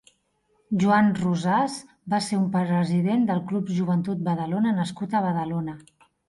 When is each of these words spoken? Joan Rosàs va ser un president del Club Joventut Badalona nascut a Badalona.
Joan 0.83 1.09
Rosàs 1.17 1.75
va 2.13 2.19
ser 2.27 2.39
un 2.39 2.47
president 2.55 3.27
del 3.27 3.43
Club 3.53 3.69
Joventut 3.81 4.25
Badalona 4.31 4.73
nascut 4.81 5.15
a 5.15 5.23
Badalona. 5.29 5.79